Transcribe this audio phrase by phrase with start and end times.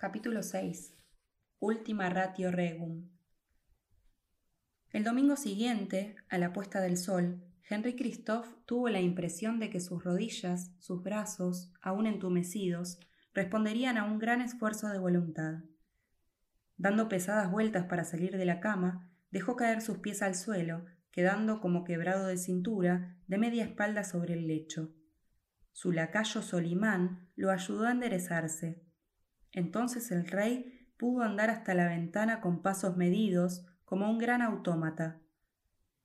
[0.00, 0.96] Capítulo 6.
[1.58, 3.10] Última ratio regum.
[4.88, 9.78] El domingo siguiente, a la puesta del sol, Henry Christophe tuvo la impresión de que
[9.78, 12.98] sus rodillas, sus brazos, aún entumecidos,
[13.34, 15.64] responderían a un gran esfuerzo de voluntad.
[16.78, 21.60] Dando pesadas vueltas para salir de la cama, dejó caer sus pies al suelo, quedando
[21.60, 24.94] como quebrado de cintura, de media espalda sobre el lecho.
[25.72, 28.89] Su lacayo Solimán lo ayudó a enderezarse.
[29.52, 35.18] Entonces el rey pudo andar hasta la ventana con pasos medidos, como un gran autómata.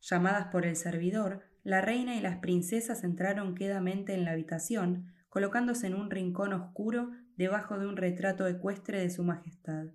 [0.02, 5.88] Llamadas por el servidor, la reina y las princesas entraron quedamente en la habitación, colocándose
[5.88, 9.88] en un rincón oscuro debajo de un retrato ecuestre de su majestad.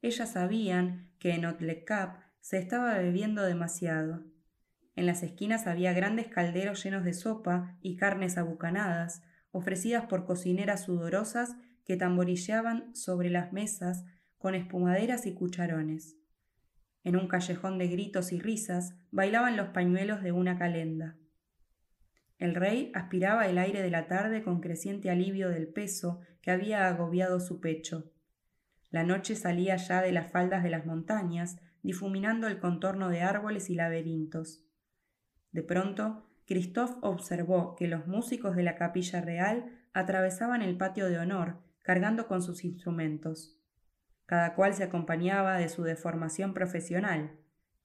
[0.00, 4.24] Ellas sabían que en Otlecap se estaba bebiendo demasiado.
[4.96, 10.84] En las esquinas había grandes calderos llenos de sopa y carnes abucanadas, ofrecidas por cocineras
[10.84, 11.56] sudorosas
[11.88, 14.04] que tamborilleaban sobre las mesas
[14.36, 16.18] con espumaderas y cucharones.
[17.02, 21.16] En un callejón de gritos y risas bailaban los pañuelos de una calenda.
[22.36, 26.88] El rey aspiraba el aire de la tarde con creciente alivio del peso que había
[26.88, 28.12] agobiado su pecho.
[28.90, 33.70] La noche salía ya de las faldas de las montañas, difuminando el contorno de árboles
[33.70, 34.62] y laberintos.
[35.52, 41.18] De pronto, Christophe observó que los músicos de la capilla real atravesaban el patio de
[41.18, 43.56] honor, cargando con sus instrumentos.
[44.26, 47.38] Cada cual se acompañaba de su deformación profesional.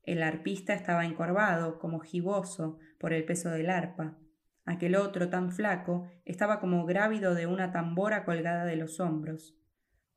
[0.03, 4.17] El arpista estaba encorvado, como giboso, por el peso del arpa.
[4.65, 9.57] Aquel otro, tan flaco, estaba como grávido de una tambora colgada de los hombros.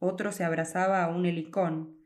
[0.00, 1.96] Otro se abrazaba a un helicón,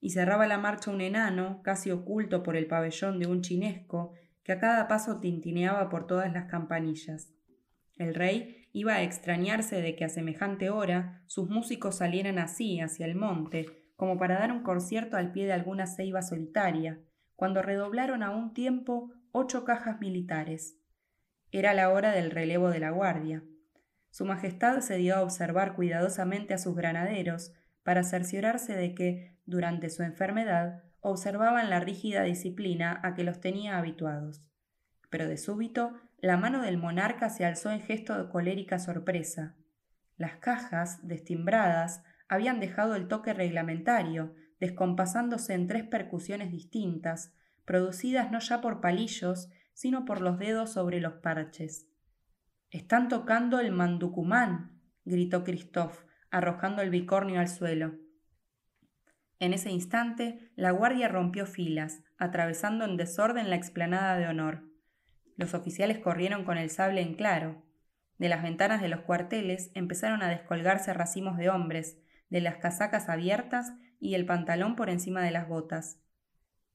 [0.00, 4.12] y cerraba la marcha un enano, casi oculto por el pabellón de un chinesco,
[4.44, 7.34] que a cada paso tintineaba por todas las campanillas.
[7.96, 13.06] El rey iba a extrañarse de que a semejante hora sus músicos salieran así hacia
[13.06, 17.00] el monte, como para dar un concierto al pie de alguna ceiba solitaria,
[17.36, 20.76] cuando redoblaron a un tiempo ocho cajas militares.
[21.52, 23.44] Era la hora del relevo de la guardia.
[24.10, 27.52] Su Majestad se dio a observar cuidadosamente a sus granaderos
[27.84, 33.78] para cerciorarse de que durante su enfermedad, observaban la rígida disciplina a que los tenía
[33.78, 34.42] habituados.
[35.10, 35.92] Pero de súbito,
[36.24, 39.56] la mano del monarca se alzó en gesto de colérica sorpresa.
[40.16, 47.34] Las cajas, destimbradas, habían dejado el toque reglamentario, descompasándose en tres percusiones distintas,
[47.66, 51.90] producidas no ya por palillos, sino por los dedos sobre los parches.
[52.70, 57.96] Están tocando el manducumán, gritó Christophe, arrojando el bicornio al suelo.
[59.40, 64.73] En ese instante, la guardia rompió filas, atravesando en desorden la explanada de honor.
[65.36, 67.62] Los oficiales corrieron con el sable en claro.
[68.18, 71.98] De las ventanas de los cuarteles empezaron a descolgarse racimos de hombres,
[72.30, 75.98] de las casacas abiertas y el pantalón por encima de las botas.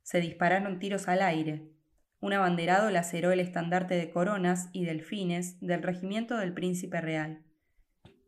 [0.03, 1.69] Se dispararon tiros al aire.
[2.21, 7.43] Un abanderado laceró el estandarte de coronas y delfines del regimiento del príncipe real.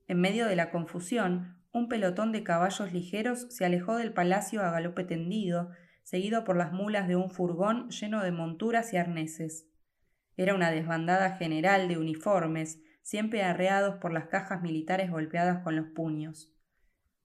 [0.08, 4.72] En medio de la confusión, un pelotón de caballos ligeros se alejó del palacio a
[4.72, 5.72] galope tendido,
[6.04, 9.71] seguido por las mulas de un furgón lleno de monturas y arneses.
[10.42, 15.90] Era una desbandada general de uniformes, siempre arreados por las cajas militares golpeadas con los
[15.90, 16.52] puños.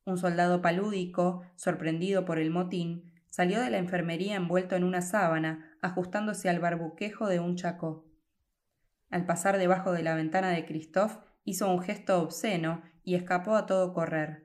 [0.04, 5.78] Un soldado palúdico, sorprendido por el motín, salió de la enfermería envuelto en una sábana,
[5.80, 8.06] ajustándose al barbuquejo de un chacó.
[9.08, 13.64] Al pasar debajo de la ventana de Christophe, hizo un gesto obsceno y escapó a
[13.64, 14.44] todo correr.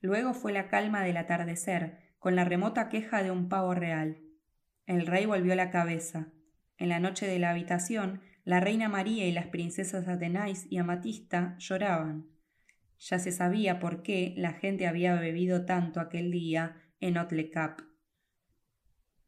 [0.00, 4.18] Luego fue la calma del atardecer, con la remota queja de un pavo real.
[4.86, 6.32] El rey volvió la cabeza.
[6.78, 11.56] En la noche de la habitación, la reina María y las princesas Athenais y Amatista
[11.58, 12.28] lloraban.
[12.98, 17.80] Ya se sabía por qué la gente había bebido tanto aquel día en Otlecap.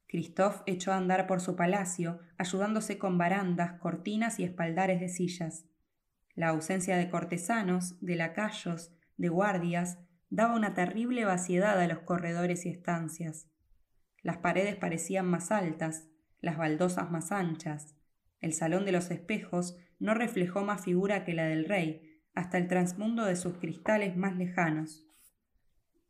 [0.06, 5.66] Christophe echó a andar por su palacio, ayudándose con barandas, cortinas y espaldares de sillas.
[6.34, 9.98] La ausencia de cortesanos, de lacayos, de guardias,
[10.30, 13.48] daba una terrible vaciedad a los corredores y estancias.
[14.22, 16.09] Las paredes parecían más altas,
[16.40, 17.96] las baldosas más anchas.
[18.40, 22.68] El salón de los espejos no reflejó más figura que la del rey, hasta el
[22.68, 25.06] transmundo de sus cristales más lejanos.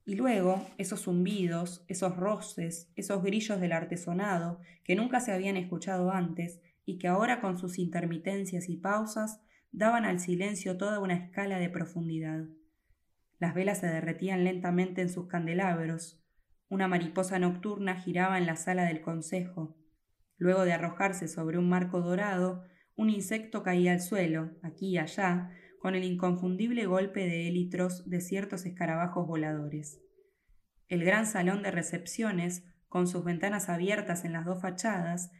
[0.05, 6.11] Y luego, esos zumbidos, esos roces, esos grillos del artesonado, que nunca se habían escuchado
[6.11, 9.41] antes y que ahora con sus intermitencias y pausas
[9.73, 12.47] daban al silencio toda una escala de profundidad.
[13.39, 16.23] Las velas se derretían lentamente en sus candelabros.
[16.69, 19.77] Una mariposa nocturna giraba en la sala del consejo.
[20.41, 22.65] Luego de arrojarse sobre un marco dorado,
[22.97, 28.23] un insecto caía al suelo, aquí y allá, con el inconfundible golpe de élitros de
[28.23, 30.01] ciertos escarabajos voladores.
[30.89, 35.31] El gran salón de recepciones, con sus ventanas abiertas en las dos fachadas,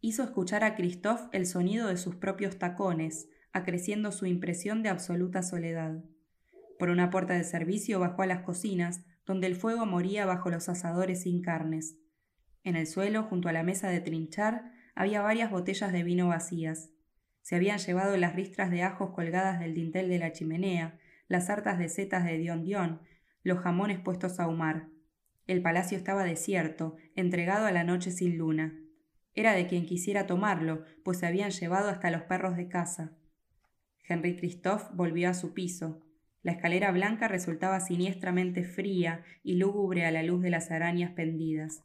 [0.00, 5.42] hizo escuchar a Christophe el sonido de sus propios tacones, acreciendo su impresión de absoluta
[5.42, 6.02] soledad.
[6.78, 10.70] Por una puerta de servicio bajó a las cocinas, donde el fuego moría bajo los
[10.70, 11.98] asadores sin carnes.
[12.64, 16.90] En el suelo, junto a la mesa de trinchar, había varias botellas de vino vacías.
[17.42, 20.98] Se habían llevado las ristras de ajos colgadas del dintel de la chimenea,
[21.28, 23.00] las hartas de setas de Dion Dion,
[23.42, 24.88] los jamones puestos a humar.
[25.46, 28.78] El palacio estaba desierto, entregado a la noche sin luna.
[29.34, 33.12] Era de quien quisiera tomarlo, pues se habían llevado hasta los perros de casa.
[34.06, 36.02] Henry Christophe volvió a su piso.
[36.42, 41.82] La escalera blanca resultaba siniestramente fría y lúgubre a la luz de las arañas pendidas.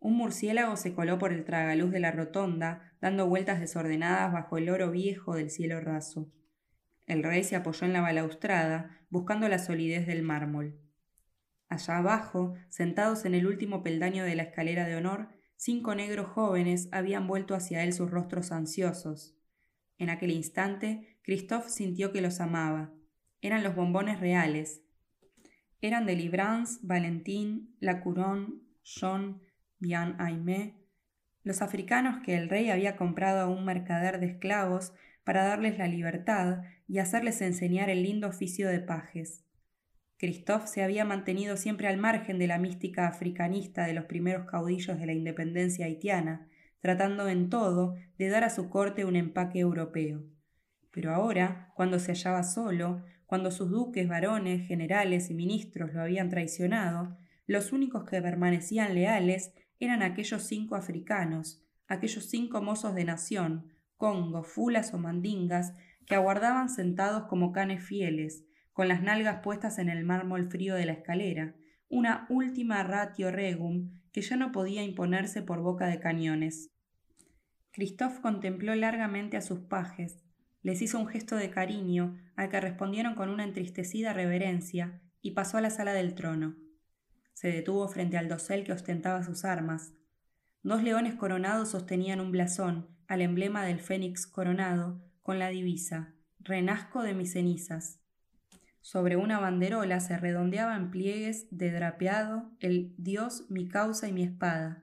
[0.00, 4.70] Un murciélago se coló por el tragaluz de la rotonda, dando vueltas desordenadas bajo el
[4.70, 6.32] oro viejo del cielo raso.
[7.06, 10.80] El rey se apoyó en la balaustrada, buscando la solidez del mármol.
[11.68, 16.88] Allá abajo, sentados en el último peldaño de la escalera de honor, cinco negros jóvenes
[16.92, 19.36] habían vuelto hacia él sus rostros ansiosos.
[19.98, 22.90] En aquel instante, Christophe sintió que los amaba.
[23.42, 24.82] Eran los bombones reales.
[25.82, 29.40] Eran de Librance, Valentín, La Couronne, Jean,
[29.80, 30.74] Bien Aimé,
[31.42, 34.92] los africanos que el rey había comprado a un mercader de esclavos
[35.24, 39.42] para darles la libertad y hacerles enseñar el lindo oficio de pajes.
[40.18, 44.98] Christophe se había mantenido siempre al margen de la mística africanista de los primeros caudillos
[44.98, 46.46] de la independencia haitiana,
[46.80, 50.22] tratando en todo de dar a su corte un empaque europeo.
[50.90, 56.28] Pero ahora, cuando se hallaba solo, cuando sus duques, varones, generales y ministros lo habían
[56.28, 57.16] traicionado,
[57.46, 64.44] los únicos que permanecían leales eran aquellos cinco africanos, aquellos cinco mozos de nación, congo,
[64.44, 65.74] fulas o mandingas,
[66.06, 70.86] que aguardaban sentados como canes fieles, con las nalgas puestas en el mármol frío de
[70.86, 71.54] la escalera,
[71.88, 76.70] una última ratio regum que ya no podía imponerse por boca de cañones.
[77.72, 80.24] Christophe contempló largamente a sus pajes,
[80.62, 85.58] les hizo un gesto de cariño, al que respondieron con una entristecida reverencia, y pasó
[85.58, 86.56] a la sala del trono.
[87.32, 89.92] Se detuvo frente al dosel que ostentaba sus armas.
[90.62, 97.02] Dos leones coronados sostenían un blasón, al emblema del fénix coronado, con la divisa Renazco
[97.02, 98.00] de mis cenizas.
[98.80, 104.22] Sobre una banderola se redondeaba en pliegues de drapeado el Dios mi causa y mi
[104.22, 104.82] espada.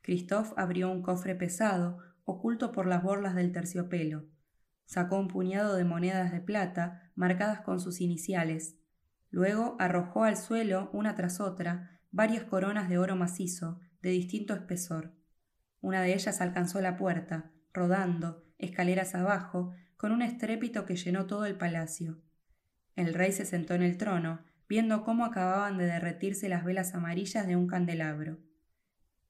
[0.00, 4.24] Christophe abrió un cofre pesado, oculto por las borlas del terciopelo.
[4.86, 8.77] Sacó un puñado de monedas de plata, marcadas con sus iniciales.
[9.30, 15.14] Luego arrojó al suelo, una tras otra, varias coronas de oro macizo, de distinto espesor.
[15.80, 21.44] Una de ellas alcanzó la puerta, rodando, escaleras abajo, con un estrépito que llenó todo
[21.44, 22.22] el palacio.
[22.96, 27.46] El rey se sentó en el trono, viendo cómo acababan de derretirse las velas amarillas
[27.46, 28.38] de un candelabro.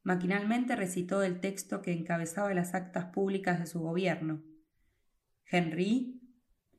[0.02, 4.42] Maquinalmente recitó el texto que encabezaba las actas públicas de su gobierno.
[5.44, 6.17] Henry,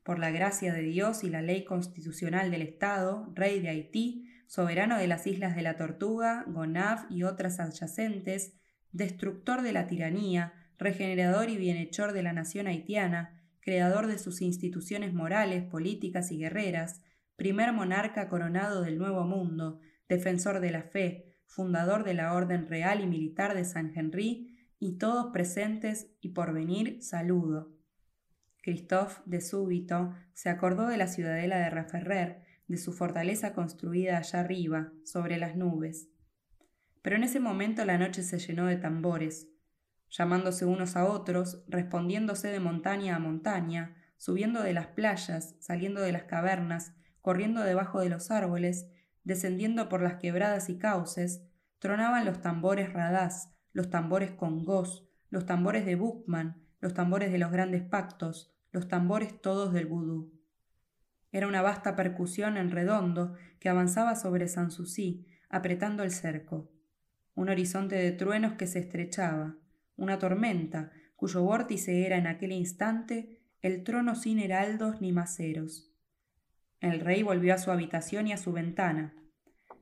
[0.04, 4.98] por la gracia de Dios y la ley constitucional del Estado, rey de Haití, soberano
[4.98, 8.54] de las islas de la Tortuga, Gonav y otras adyacentes,
[8.92, 15.14] destructor de la tiranía, regenerador y bienhechor de la nación haitiana, creador de sus instituciones
[15.14, 17.02] morales, políticas y guerreras,
[17.36, 23.02] primer monarca coronado del Nuevo Mundo, defensor de la fe, fundador de la Orden Real
[23.02, 27.79] y Militar de San Henry, y todos presentes y por venir saludo.
[28.70, 34.42] Christophe, de súbito, se acordó de la ciudadela de Raferrer, de su fortaleza construida allá
[34.42, 36.08] arriba, sobre las nubes.
[37.02, 39.50] Pero en ese momento la noche se llenó de tambores,
[40.12, 46.12] llamándose unos a otros, respondiéndose de montaña a montaña, subiendo de las playas, saliendo de
[46.12, 48.88] las cavernas, corriendo debajo de los árboles,
[49.24, 51.42] descendiendo por las quebradas y cauces,
[51.80, 57.52] tronaban los tambores radás, los tambores congós, los tambores de Buchmann, los tambores de los
[57.52, 60.32] grandes pactos, los tambores todos del vudú.
[61.32, 66.72] Era una vasta percusión en redondo que avanzaba sobre Sanssouci, apretando el cerco.
[67.36, 69.58] Un horizonte de truenos que se estrechaba,
[69.96, 75.92] una tormenta, cuyo vórtice era en aquel instante el trono sin heraldos ni maceros.
[76.80, 79.14] El rey volvió a su habitación y a su ventana.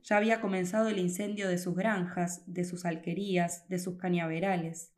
[0.02, 4.92] Ya había comenzado el incendio de sus granjas, de sus alquerías, de sus cañaverales.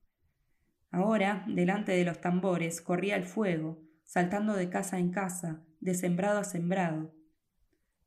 [0.91, 6.41] Ahora, delante de los tambores, corría el fuego, saltando de casa en casa, de sembrado
[6.41, 7.15] a sembrado.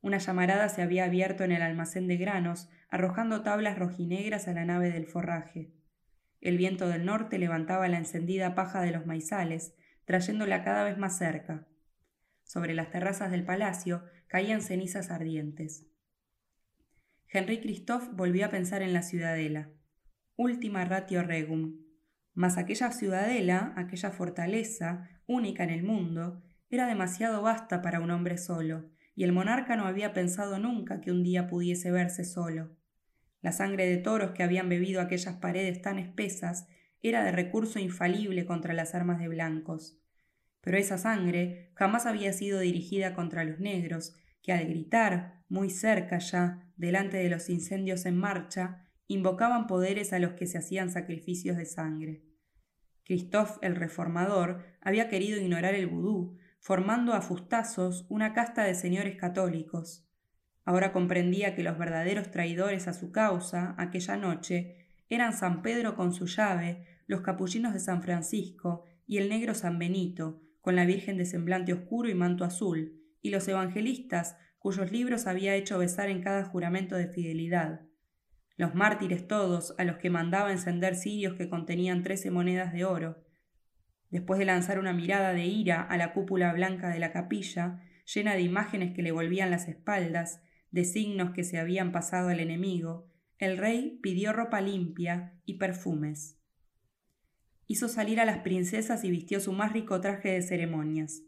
[0.02, 4.66] Una llamarada se había abierto en el almacén de granos, arrojando tablas rojinegras a la
[4.66, 5.72] nave del forraje.
[6.42, 9.74] El viento del norte levantaba la encendida paja de los maizales,
[10.04, 11.66] trayéndola cada vez más cerca.
[12.46, 15.86] sobre las terrazas del palacio caían cenizas ardientes.
[17.26, 19.70] Henry Christophe volvió a pensar en la ciudadela.
[20.36, 21.83] Última ratio regum.
[22.34, 28.36] Mas aquella ciudadela, aquella fortaleza, única en el mundo, era demasiado vasta para un hombre
[28.38, 32.76] solo, y el monarca no había pensado nunca que un día pudiese verse solo.
[33.40, 36.66] La sangre de toros que habían bebido aquellas paredes tan espesas
[37.02, 40.00] era de recurso infalible contra las armas de blancos.
[40.62, 46.18] Pero esa sangre jamás había sido dirigida contra los negros, que al gritar, muy cerca
[46.18, 51.56] ya, delante de los incendios en marcha, invocaban poderes a los que se hacían sacrificios
[51.56, 52.22] de sangre.
[53.04, 59.16] Christophe el Reformador había querido ignorar el vudú, formando a fustazos una casta de señores
[59.16, 60.08] católicos.
[60.64, 66.14] Ahora comprendía que los verdaderos traidores a su causa, aquella noche, eran San Pedro con
[66.14, 71.18] su llave, los capullinos de San Francisco y el negro San Benito, con la Virgen
[71.18, 76.22] de semblante oscuro y manto azul, y los evangelistas, cuyos libros había hecho besar en
[76.22, 77.82] cada juramento de fidelidad.
[78.56, 83.24] Los mártires todos, a los que mandaba encender cirios que contenían trece monedas de oro.
[84.10, 87.82] Después de lanzar una mirada de ira a la cúpula blanca de la capilla,
[88.12, 92.40] llena de imágenes que le volvían las espaldas, de signos que se habían pasado al
[92.40, 96.38] enemigo, el rey pidió ropa limpia y perfumes.
[97.66, 101.22] Hizo salir a las princesas y vistió su más rico traje de ceremonias.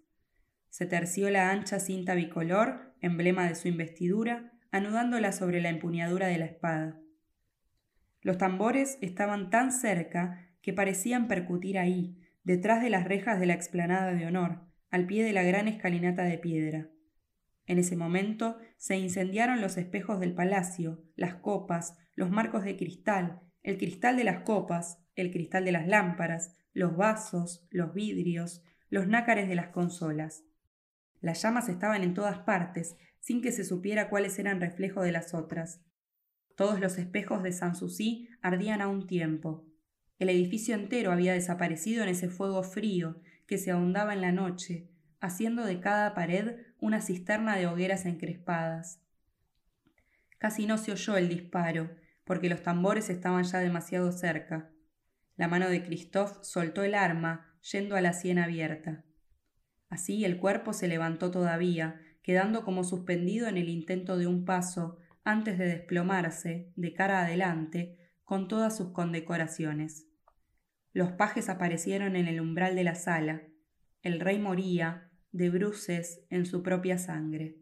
[0.68, 6.38] Se terció la ancha cinta bicolor, emblema de su investidura, anudándola sobre la empuñadura de
[6.38, 7.00] la espada.
[8.26, 13.54] Los tambores estaban tan cerca que parecían percutir ahí, detrás de las rejas de la
[13.54, 16.88] explanada de honor, al pie de la gran escalinata de piedra.
[17.66, 23.42] En ese momento se incendiaron los espejos del palacio, las copas, los marcos de cristal,
[23.62, 29.06] el cristal de las copas, el cristal de las lámparas, los vasos, los vidrios, los
[29.06, 30.42] nácares de las consolas.
[31.20, 35.32] Las llamas estaban en todas partes, sin que se supiera cuáles eran reflejo de las
[35.32, 35.86] otras.
[36.56, 39.66] Todos los espejos de Sanssouci ardían a un tiempo.
[40.18, 44.88] El edificio entero había desaparecido en ese fuego frío que se ahondaba en la noche,
[45.20, 49.02] haciendo de cada pared una cisterna de hogueras encrespadas.
[50.38, 51.90] Casi no se oyó el disparo,
[52.24, 54.72] porque los tambores estaban ya demasiado cerca.
[55.36, 59.04] La mano de Christophe soltó el arma, yendo a la sien abierta.
[59.90, 64.98] Así el cuerpo se levantó todavía, quedando como suspendido en el intento de un paso,
[65.26, 70.06] antes de desplomarse, de cara adelante, con todas sus condecoraciones.
[70.92, 73.42] Los pajes aparecieron en el umbral de la sala.
[74.02, 77.56] El rey moría, de bruces en su propia sangre.